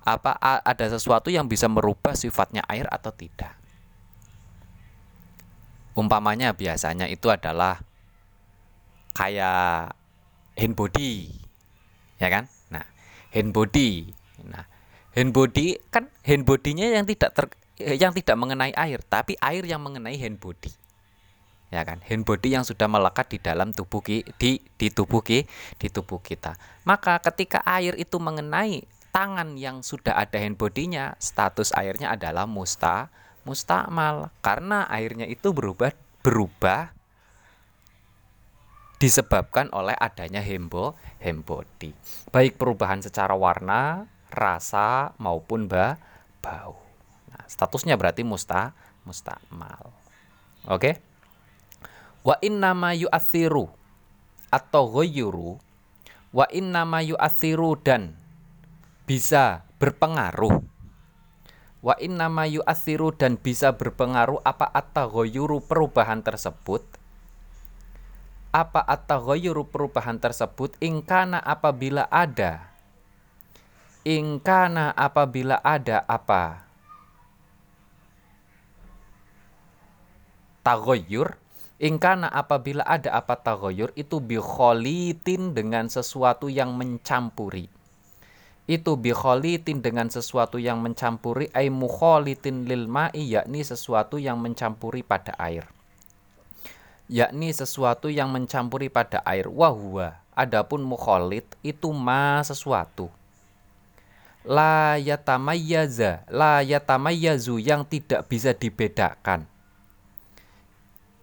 apa 0.00 0.32
ada 0.40 0.86
sesuatu 0.88 1.28
yang 1.28 1.44
bisa 1.44 1.68
merubah 1.68 2.16
sifatnya 2.16 2.64
air 2.68 2.88
atau 2.88 3.12
tidak. 3.12 3.52
Umpamanya 5.92 6.56
biasanya 6.56 7.04
itu 7.10 7.28
adalah 7.28 7.84
kayak 9.12 9.92
hand 10.56 10.74
body. 10.78 11.28
Ya 12.16 12.28
kan? 12.32 12.48
Nah, 12.72 12.86
hand 13.34 13.52
body. 13.52 14.08
Nah, 14.48 14.64
hand 15.12 15.36
body 15.36 15.76
kan 15.92 16.08
hand 16.24 16.48
bodinya 16.48 16.88
yang 16.88 17.04
tidak 17.04 17.36
ter, 17.36 17.44
yang 17.96 18.12
tidak 18.12 18.36
mengenai 18.36 18.72
air, 18.76 19.00
tapi 19.06 19.34
air 19.40 19.64
yang 19.64 19.80
mengenai 19.80 20.16
hand 20.20 20.38
body. 20.38 20.72
Ya 21.70 21.86
kan? 21.86 22.02
Hand 22.02 22.26
body 22.26 22.54
yang 22.58 22.66
sudah 22.66 22.90
melekat 22.90 23.30
di 23.30 23.38
dalam 23.38 23.70
tubuh 23.70 24.02
ki, 24.02 24.26
di 24.36 24.58
di 24.76 24.88
tubuh 24.90 25.22
ki, 25.22 25.46
di 25.78 25.88
tubuh 25.88 26.18
kita. 26.18 26.58
Maka 26.82 27.22
ketika 27.22 27.62
air 27.62 27.94
itu 27.94 28.18
mengenai 28.18 28.84
tangan 29.14 29.54
yang 29.54 29.82
sudah 29.82 30.18
ada 30.18 30.38
hand 30.38 30.58
bodinya, 30.58 31.14
status 31.22 31.70
airnya 31.74 32.14
adalah 32.14 32.46
musta 32.46 33.10
mustakmal 33.44 34.28
karena 34.44 34.84
airnya 34.92 35.24
itu 35.24 35.52
berubah 35.52 35.96
berubah 36.20 36.92
disebabkan 39.00 39.72
oleh 39.72 39.96
adanya 39.96 40.44
hembo 40.44 40.92
hembody 41.16 41.96
baik 42.28 42.60
perubahan 42.60 43.00
secara 43.00 43.32
warna 43.32 44.04
rasa 44.28 45.16
maupun 45.16 45.64
ba, 45.64 45.96
bau 46.44 46.89
statusnya 47.50 47.98
berarti 47.98 48.22
musta 48.22 48.70
mustakmal. 49.02 49.90
Oke? 50.70 50.78
Okay? 50.78 50.94
Wa 52.22 52.38
innama 52.38 52.94
yu'athiru 52.94 53.66
atau 54.54 54.86
ghayyuru 54.86 55.58
wa 56.30 56.46
inna 56.54 56.86
ma 56.86 57.02
yu'athiru 57.02 57.74
dan 57.82 58.14
bisa 59.02 59.66
berpengaruh 59.82 60.62
wa 61.80 61.94
inna 61.96 62.28
ma 62.28 62.44
yu'athiru 62.46 63.10
dan 63.16 63.40
bisa 63.40 63.72
berpengaruh 63.72 64.38
apa 64.44 64.68
at-taghayyuru 64.68 65.64
perubahan 65.64 66.20
tersebut 66.20 66.84
apa 68.52 68.84
at-taghayyuru 68.84 69.66
perubahan 69.66 70.20
tersebut 70.20 70.76
ingkana 70.78 71.40
apabila 71.40 72.06
ada 72.12 72.68
ingkana 74.06 74.92
apabila 74.94 75.58
ada 75.64 76.04
apa 76.04 76.69
taghayyur 80.64 81.40
Ingkana 81.80 82.28
apabila 82.28 82.84
ada 82.84 83.16
apa 83.16 83.40
tagoyur 83.40 83.88
itu 83.96 84.20
bikholitin 84.20 85.56
dengan 85.56 85.88
sesuatu 85.88 86.52
yang 86.52 86.76
mencampuri. 86.76 87.72
Itu 88.68 89.00
bikholitin 89.00 89.80
dengan 89.80 90.12
sesuatu 90.12 90.60
yang 90.60 90.84
mencampuri 90.84 91.48
ay 91.56 91.72
mukholitin 91.72 92.68
lil 92.68 92.84
ma'i 92.84 93.32
yakni 93.32 93.64
sesuatu 93.64 94.20
yang 94.20 94.44
mencampuri 94.44 95.00
pada 95.00 95.32
air. 95.40 95.72
Yakni 97.08 97.48
sesuatu 97.48 98.12
yang 98.12 98.28
mencampuri 98.28 98.92
pada 98.92 99.24
air. 99.24 99.48
Wahwa 99.48 100.20
adapun 100.36 100.84
mukholit 100.84 101.48
itu 101.64 101.88
ma 101.96 102.44
sesuatu. 102.44 103.08
La 104.44 105.00
yatamayyaza, 105.00 106.28
la 106.28 106.60
yatamayyazu 106.60 107.56
yang 107.56 107.88
tidak 107.88 108.28
bisa 108.28 108.52
dibedakan 108.52 109.48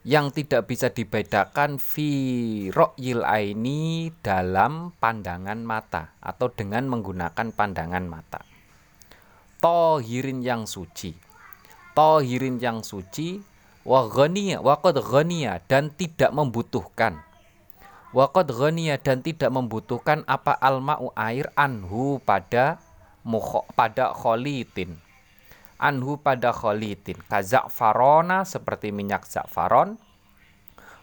yang 0.07 0.31
tidak 0.31 0.71
bisa 0.71 0.87
dibedakan 0.87 1.75
fi 1.83 2.07
ro'yil 2.71 3.27
aini 3.27 4.07
dalam 4.23 4.95
pandangan 5.03 5.59
mata 5.59 6.15
atau 6.23 6.47
dengan 6.47 6.87
menggunakan 6.87 7.51
pandangan 7.51 8.07
mata. 8.07 8.39
Tohirin 9.59 10.39
yang 10.39 10.63
suci. 10.63 11.11
Tohirin 11.91 12.55
yang 12.55 12.87
suci 12.87 13.43
wa 13.83 14.07
ghaniya 14.07 14.63
wa 14.63 14.79
ghaniya 14.79 15.59
dan 15.67 15.91
tidak 15.91 16.31
membutuhkan. 16.31 17.19
Wa 18.15 18.31
ghaniya 18.31 19.03
dan 19.03 19.19
tidak 19.19 19.51
membutuhkan 19.51 20.23
apa 20.23 20.55
alma'u 20.55 21.11
air 21.19 21.51
anhu 21.59 22.23
pada 22.23 22.79
mukho, 23.27 23.67
pada 23.75 24.15
kholitin 24.15 25.03
anhu 25.77 26.21
pada 26.21 26.53
kholitin 26.53 27.21
kazak 27.25 27.69
farona 27.69 28.43
seperti 28.43 28.89
minyak 28.89 29.25
zakfaron 29.25 29.97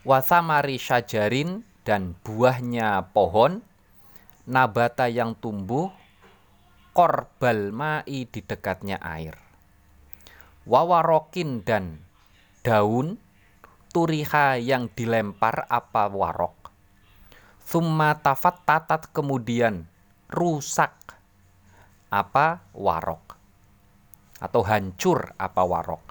wasamari 0.05 0.77
syajarin 0.77 1.65
dan 1.83 2.15
buahnya 2.23 3.11
pohon. 3.17 3.65
Nabata 4.45 5.09
yang 5.09 5.41
tumbuh 5.41 5.89
korbal 6.93 7.73
ma'i 7.73 8.29
di 8.29 8.45
dekatnya 8.45 9.01
air. 9.01 9.41
Wawarokin 10.69 11.65
dan 11.65 12.05
daun 12.61 13.17
turiha 13.89 14.61
yang 14.61 14.93
dilempar 14.93 15.65
apa 15.73 16.13
warok. 16.13 16.69
Summa 17.65 18.21
tafat 18.21 18.69
tatat 18.69 19.09
kemudian 19.17 19.89
rusak 20.29 20.93
apa 22.13 22.61
warok 22.77 23.34
atau 24.41 24.63
hancur 24.67 25.35
apa 25.39 25.63
warok. 25.63 26.03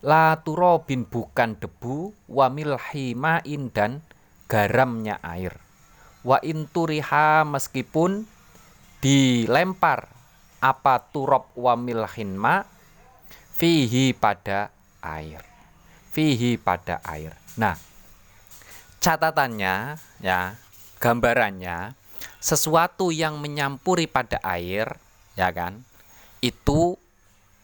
La 0.00 0.38
turobin 0.40 1.04
bukan 1.04 1.60
debu, 1.60 2.12
wa 2.32 2.46
milhimain 2.48 3.68
dan 3.72 4.00
garamnya 4.48 5.20
air. 5.20 5.56
Wa 6.24 6.40
inturiha 6.40 7.44
meskipun 7.44 8.24
dilempar 9.00 10.08
apa 10.60 11.04
turob 11.12 11.48
wa 11.56 11.76
milhinma 11.76 12.64
fihi 13.56 14.16
pada 14.16 14.72
air. 15.04 15.44
Fihi 16.10 16.56
pada 16.56 17.00
air. 17.04 17.36
Nah, 17.60 17.76
catatannya 19.00 20.00
ya, 20.20 20.56
gambarannya 21.00 21.96
sesuatu 22.40 23.08
yang 23.12 23.40
menyampuri 23.40 24.08
pada 24.08 24.40
air 24.44 24.96
ya 25.36 25.48
kan 25.52 25.80
itu 26.44 26.99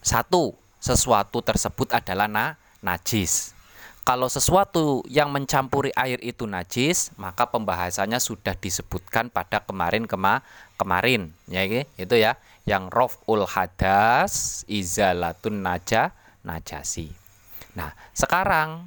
satu, 0.07 0.55
sesuatu 0.79 1.43
tersebut 1.43 1.91
adalah 1.91 2.31
na 2.31 2.55
najis. 2.79 3.59
Kalau 4.07 4.31
sesuatu 4.31 5.03
yang 5.11 5.35
mencampuri 5.35 5.91
air 5.99 6.23
itu 6.23 6.47
najis, 6.47 7.11
maka 7.19 7.51
pembahasannya 7.51 8.23
sudah 8.23 8.55
disebutkan 8.55 9.35
pada 9.35 9.67
kemarin 9.67 10.07
kema 10.07 10.47
kemarin, 10.79 11.35
ya 11.51 11.67
itu 11.67 12.15
ya, 12.15 12.39
yang 12.63 12.87
roful 12.87 13.51
hadas 13.51 14.63
izalatun 14.71 15.67
naja 15.67 16.15
najasi. 16.47 17.11
Nah, 17.75 17.91
sekarang 18.15 18.87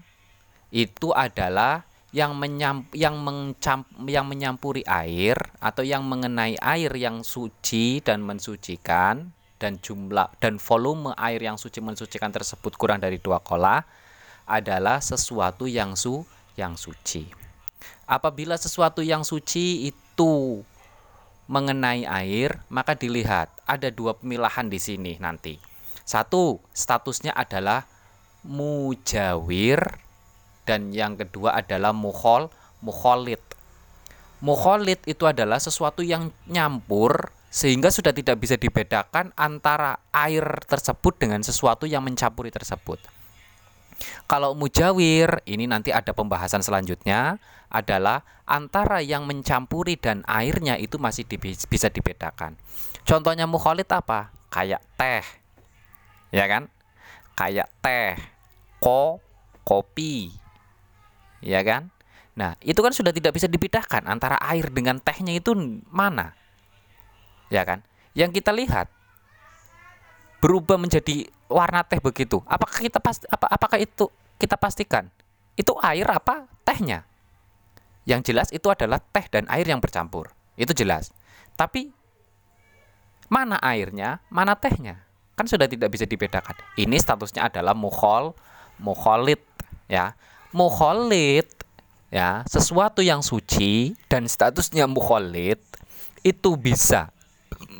itu 0.71 1.12
adalah 1.12 1.84
yang 2.15 2.39
menyam, 2.39 2.88
yang 2.95 3.19
mencamp, 3.19 3.91
yang 4.08 4.23
menyampuri 4.23 4.88
air 4.88 5.36
atau 5.60 5.84
yang 5.84 6.08
mengenai 6.08 6.55
air 6.63 6.95
yang 6.95 7.27
suci 7.27 7.99
dan 7.99 8.23
mensucikan 8.23 9.36
dan 9.60 9.78
jumlah 9.84 10.32
dan 10.39 10.58
volume 10.58 11.12
air 11.19 11.43
yang 11.43 11.60
suci 11.60 11.84
mensucikan 11.84 12.32
tersebut 12.32 12.80
kurang 12.80 13.04
dari 13.04 13.19
dua 13.19 13.43
kola 13.43 13.84
adalah 14.48 15.04
sesuatu 15.04 15.69
yang 15.69 15.93
su 15.93 16.26
yang 16.58 16.80
suci. 16.80 17.30
Apabila 18.10 18.58
sesuatu 18.58 19.06
yang 19.06 19.22
suci 19.22 19.86
itu 19.91 20.63
mengenai 21.45 22.10
air, 22.10 22.65
maka 22.74 22.98
dilihat 22.98 23.54
ada 23.69 23.93
dua 23.93 24.17
pemilahan 24.17 24.65
di 24.65 24.82
sini 24.82 25.13
nanti. 25.22 25.62
Satu, 26.02 26.58
statusnya 26.74 27.38
adalah 27.38 27.86
mujawir 28.41 29.78
dan 30.65 30.89
yang 30.89 31.13
kedua 31.17 31.62
adalah 31.62 31.93
mukhol 31.93 32.50
mukholit. 32.82 33.41
Mukholit 34.41 35.04
itu 35.06 35.28
adalah 35.28 35.62
sesuatu 35.62 36.02
yang 36.02 36.34
nyampur 36.50 37.30
sehingga 37.49 37.89
sudah 37.89 38.13
tidak 38.13 38.38
bisa 38.38 38.55
dibedakan 38.55 39.33
antara 39.33 39.97
air 40.13 40.45
tersebut 40.69 41.17
dengan 41.17 41.41
sesuatu 41.41 41.89
yang 41.89 42.05
mencampuri 42.05 42.53
tersebut. 42.53 43.01
Kalau 44.29 44.55
mujawir, 44.55 45.43
ini 45.43 45.67
nanti 45.67 45.91
ada 45.91 46.15
pembahasan 46.15 46.63
selanjutnya 46.63 47.41
adalah 47.67 48.23
antara 48.47 49.03
yang 49.03 49.27
mencampuri 49.27 49.99
dan 49.99 50.23
airnya 50.25 50.79
itu 50.79 50.95
masih 50.95 51.27
di, 51.27 51.35
bisa 51.41 51.88
dibedakan. 51.91 52.55
Contohnya 53.03 53.49
mukholit 53.49 53.89
apa? 53.91 54.31
Kayak 54.53 54.81
teh. 54.95 55.25
Ya 56.29 56.45
kan? 56.45 56.69
Kayak 57.33 57.67
teh, 57.81 58.15
ko, 58.77 59.19
kopi. 59.65 60.31
Ya 61.43 61.65
kan? 61.65 61.91
Nah, 62.38 62.55
itu 62.63 62.79
kan 62.79 62.95
sudah 62.95 63.12
tidak 63.12 63.35
bisa 63.35 63.51
dibedakan 63.51 64.07
antara 64.07 64.39
air 64.39 64.71
dengan 64.71 65.01
tehnya 65.03 65.35
itu 65.35 65.51
mana? 65.91 66.39
Ya 67.49 67.65
kan? 67.65 67.83
Yang 68.13 68.41
kita 68.41 68.53
lihat 68.53 68.88
berubah 70.39 70.79
menjadi 70.79 71.27
warna 71.51 71.83
teh 71.83 71.99
begitu. 71.99 72.39
Apakah 72.47 72.79
kita 72.79 73.01
pasti 73.03 73.27
apa 73.27 73.49
apakah 73.51 73.77
itu 73.81 74.07
kita 74.39 74.55
pastikan 74.55 75.09
itu 75.59 75.75
air 75.83 76.07
apa 76.07 76.47
tehnya? 76.63 77.03
Yang 78.07 78.33
jelas 78.33 78.47
itu 78.49 78.65
adalah 78.71 79.03
teh 79.03 79.25
dan 79.27 79.45
air 79.51 79.67
yang 79.67 79.83
bercampur. 79.83 80.31
Itu 80.55 80.71
jelas. 80.73 81.12
Tapi 81.59 81.91
mana 83.29 83.62
airnya, 83.62 84.23
mana 84.33 84.57
tehnya? 84.57 85.05
Kan 85.38 85.45
sudah 85.45 85.69
tidak 85.69 85.93
bisa 85.93 86.09
dibedakan. 86.09 86.57
Ini 86.73 86.97
statusnya 86.97 87.51
adalah 87.51 87.77
mukhol, 87.77 88.33
mukholit 88.81 89.43
ya. 89.85 90.17
Mukholit 90.49 91.45
ya, 92.09 92.41
sesuatu 92.49 93.05
yang 93.05 93.21
suci 93.21 93.93
dan 94.09 94.25
statusnya 94.25 94.89
mukholit 94.89 95.62
itu 96.25 96.57
bisa 96.57 97.13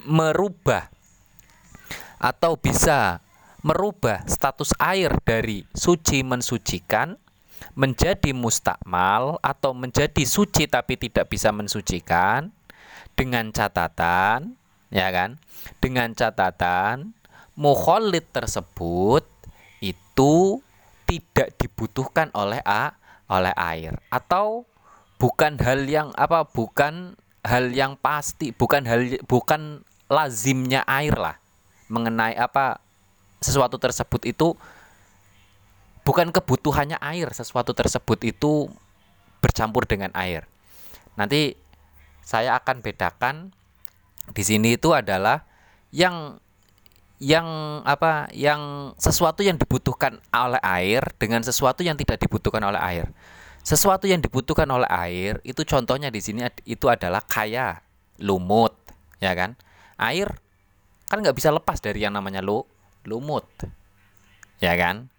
merubah 0.10 0.89
atau 2.19 2.58
bisa 2.58 3.22
merubah 3.62 4.26
status 4.26 4.74
air 4.82 5.13
dari 5.22 5.63
suci 5.72 6.26
mensucikan 6.26 7.15
menjadi 7.76 8.34
mustakmal 8.34 9.38
atau 9.43 9.76
menjadi 9.76 10.24
suci 10.26 10.67
tapi 10.67 10.98
tidak 10.98 11.30
bisa 11.30 11.54
mensucikan 11.54 12.52
dengan 13.13 13.52
catatan 13.54 14.60
ya 14.89 15.12
kan? 15.13 15.38
Dengan 15.78 16.12
catatan 16.15 17.13
mukholid 17.54 18.26
tersebut 18.32 19.28
itu 19.84 20.63
tidak 21.04 21.56
dibutuhkan 21.60 22.32
oleh 22.32 22.63
a 22.63 22.95
oleh 23.30 23.54
air. 23.56 24.00
Atau 24.10 24.65
bukan 25.19 25.60
hal 25.60 25.84
yang 25.86 26.10
apa 26.15 26.48
bukan 26.48 27.19
hal 27.43 27.72
yang 27.72 28.00
pasti 28.00 28.56
bukan 28.56 28.88
hal 28.88 29.19
bukan 29.28 29.84
lazimnya 30.10 30.84
air 30.89 31.15
lah 31.15 31.38
mengenai 31.88 32.36
apa 32.36 32.82
sesuatu 33.39 33.78
tersebut 33.78 34.26
itu 34.26 34.58
bukan 36.04 36.34
kebutuhannya 36.34 36.98
air 37.00 37.30
sesuatu 37.32 37.72
tersebut 37.72 38.19
itu 38.26 38.67
bercampur 39.39 39.86
dengan 39.86 40.12
air 40.17 40.50
nanti 41.15 41.56
saya 42.26 42.58
akan 42.58 42.82
bedakan 42.82 43.54
di 44.34 44.43
sini 44.45 44.78
itu 44.78 44.93
adalah 44.93 45.45
yang 45.89 46.38
yang 47.19 47.48
apa 47.84 48.32
yang 48.32 48.93
sesuatu 48.95 49.43
yang 49.43 49.60
dibutuhkan 49.60 50.24
oleh 50.32 50.62
air 50.63 51.04
dengan 51.19 51.43
sesuatu 51.43 51.84
yang 51.84 52.00
tidak 52.00 52.24
dibutuhkan 52.24 52.63
oleh 52.63 52.80
air. 52.80 53.12
Sesuatu 53.60 54.08
yang 54.08 54.24
dibutuhkan 54.24 54.65
oleh 54.72 54.88
air 54.88 55.43
itu 55.43 55.67
contohnya 55.67 56.08
di 56.08 56.24
sini 56.24 56.48
itu 56.63 56.88
adalah 56.88 57.19
kaya, 57.19 57.84
lumut, 58.24 58.72
ya 59.19 59.36
kan? 59.36 59.60
Air 59.99 60.31
kan 61.12 61.19
nggak 61.19 61.35
bisa 61.35 61.51
lepas 61.51 61.81
dari 61.83 62.05
yang 62.05 62.15
namanya 62.15 62.39
lu, 62.39 62.63
lumut, 63.03 63.45
ya 64.62 64.77
kan? 64.77 65.09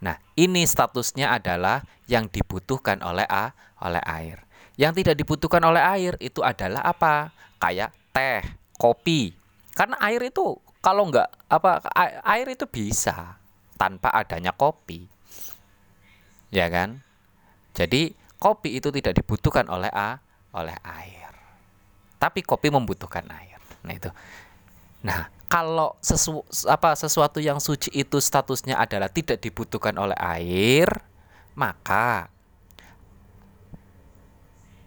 Nah, 0.00 0.22
ini 0.38 0.62
statusnya 0.62 1.34
adalah 1.34 1.82
yang 2.06 2.30
dibutuhkan 2.30 3.02
oleh 3.02 3.26
a 3.26 3.52
oleh 3.82 4.00
air. 4.06 4.46
Yang 4.78 5.02
tidak 5.02 5.16
dibutuhkan 5.20 5.62
oleh 5.66 5.82
air 5.82 6.14
itu 6.22 6.40
adalah 6.40 6.84
apa? 6.86 7.34
Kayak 7.58 7.90
teh, 8.14 8.44
kopi. 8.78 9.34
Karena 9.74 9.98
air 10.00 10.22
itu 10.24 10.56
kalau 10.86 11.10
nggak 11.10 11.50
apa 11.50 11.82
air 12.22 12.46
itu 12.54 12.62
bisa 12.70 13.34
tanpa 13.74 14.14
adanya 14.14 14.54
kopi 14.54 15.02
ya 16.54 16.70
kan 16.70 17.02
jadi 17.74 18.14
kopi 18.38 18.78
itu 18.78 18.94
tidak 18.94 19.18
dibutuhkan 19.18 19.66
oleh 19.66 19.90
a 19.90 20.22
oleh 20.54 20.78
air 20.86 21.34
tapi 22.22 22.46
kopi 22.46 22.70
membutuhkan 22.70 23.26
air 23.34 23.55
nah 23.86 23.94
itu. 23.94 24.10
Nah 25.06 25.30
kalau 25.46 25.94
sesu, 26.02 26.42
apa 26.66 26.98
sesuatu 26.98 27.38
yang 27.38 27.62
suci 27.62 27.94
itu 27.94 28.18
statusnya 28.18 28.74
adalah 28.82 29.06
tidak 29.06 29.38
dibutuhkan 29.38 29.94
oleh 29.94 30.18
air 30.18 30.90
maka 31.54 32.28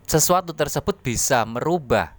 sesuatu 0.04 0.52
tersebut 0.52 1.00
bisa 1.00 1.48
merubah 1.48 2.12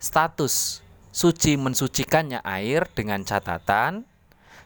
status 0.00 0.80
suci 1.12 1.60
mensucikannya 1.60 2.40
air 2.40 2.88
dengan 2.96 3.20
catatan 3.20 4.08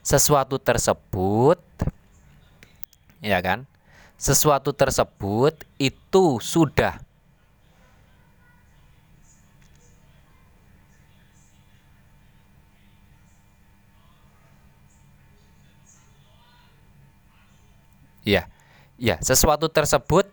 sesuatu 0.07 0.63
tersebut 0.63 1.59
ya 3.27 3.43
kan? 3.43 3.67
Sesuatu 4.17 4.73
tersebut 4.73 5.53
itu 5.77 6.41
sudah 6.41 7.03
Ya, 18.27 18.51
ya, 18.99 19.23
sesuatu 19.23 19.71
tersebut 19.71 20.27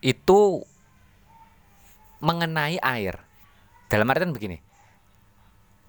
itu 0.00 0.64
mengenai 2.24 2.80
air. 2.80 3.20
Dalam 3.92 4.08
artian 4.08 4.32
begini, 4.32 4.56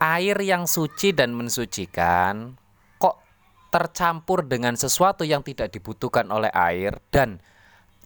air 0.03 0.35
yang 0.43 0.67
suci 0.67 1.15
dan 1.15 1.31
mensucikan 1.31 2.59
kok 2.99 3.23
tercampur 3.71 4.43
dengan 4.43 4.75
sesuatu 4.75 5.23
yang 5.23 5.39
tidak 5.47 5.71
dibutuhkan 5.71 6.27
oleh 6.27 6.51
air 6.51 6.99
dan 7.07 7.39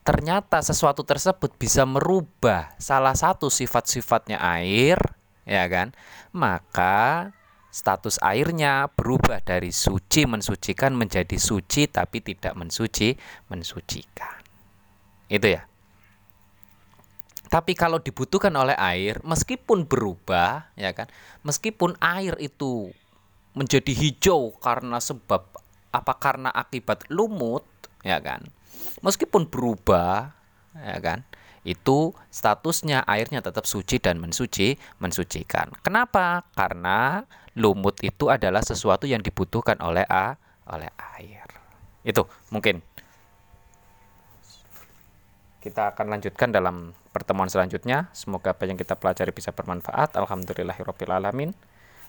ternyata 0.05 0.61
sesuatu 0.61 1.01
tersebut 1.01 1.57
bisa 1.57 1.89
merubah 1.89 2.77
salah 2.77 3.17
satu 3.17 3.49
sifat-sifatnya 3.49 4.37
air, 4.37 5.01
ya 5.49 5.65
kan? 5.65 5.89
Maka 6.37 7.33
status 7.77 8.17
airnya 8.25 8.89
berubah 8.89 9.37
dari 9.45 9.69
suci 9.69 10.25
mensucikan 10.25 10.97
menjadi 10.97 11.37
suci 11.37 11.85
tapi 11.85 12.25
tidak 12.25 12.57
mensuci 12.57 13.13
mensucikan. 13.53 14.41
Itu 15.29 15.45
ya. 15.45 15.61
Tapi 17.47 17.77
kalau 17.77 18.01
dibutuhkan 18.01 18.51
oleh 18.57 18.75
air, 18.75 19.21
meskipun 19.23 19.87
berubah, 19.87 20.73
ya 20.75 20.91
kan, 20.91 21.07
meskipun 21.47 21.95
air 22.01 22.35
itu 22.43 22.91
menjadi 23.55 23.93
hijau 23.93 24.51
karena 24.59 24.99
sebab 24.99 25.47
apa 25.93 26.13
karena 26.19 26.51
akibat 26.51 27.07
lumut, 27.07 27.63
ya 28.03 28.19
kan, 28.19 28.43
meskipun 28.99 29.47
berubah, 29.47 30.35
ya 30.75 30.97
kan, 30.99 31.23
itu 31.67 32.15
statusnya 32.31 33.03
airnya 33.03 33.43
tetap 33.43 33.67
suci 33.67 33.99
dan 33.99 34.23
mensuci, 34.23 34.79
mensucikan. 35.03 35.67
Kenapa? 35.83 36.47
Karena 36.55 37.27
lumut 37.59 37.99
itu 37.99 38.31
adalah 38.31 38.63
sesuatu 38.63 39.03
yang 39.03 39.19
dibutuhkan 39.19 39.75
oleh 39.83 40.07
a, 40.07 40.39
oleh 40.71 40.87
air. 41.19 41.43
Itu 42.07 42.23
mungkin 42.55 42.79
kita 45.59 45.91
akan 45.91 46.15
lanjutkan 46.15 46.55
dalam 46.55 46.95
pertemuan 47.11 47.51
selanjutnya. 47.51 48.07
Semoga 48.15 48.55
apa 48.55 48.63
yang 48.63 48.79
kita 48.79 48.95
pelajari 48.95 49.35
bisa 49.35 49.51
bermanfaat. 49.51 50.15
Alhamdulillahirabbil 50.15 51.11
alamin. 51.11 51.51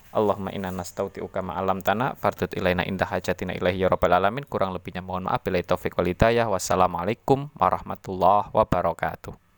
Allahumma 0.09 0.55
inna 0.55 0.73
nastauti'uka 0.73 1.44
alam 1.44 1.85
tanah 1.85 2.16
fardut 2.16 2.57
ilaina 2.57 2.81
indah 2.81 3.09
hajatina 3.09 3.57
ilahi 3.57 3.83
ya 3.83 3.88
alamin. 3.88 4.44
Kurang 4.44 4.77
lebihnya 4.77 5.01
mohon 5.01 5.27
maaf. 5.27 5.42
Bila 5.42 5.61
taufiq 5.64 5.97
wal 5.97 6.12
hidayah. 6.12 6.47
Wassalamualaikum 6.47 7.51
warahmatullahi 7.57 8.53
wabarakatuh. 8.53 9.35